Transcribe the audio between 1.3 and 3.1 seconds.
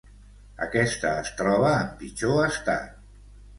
troba en pitjor estat.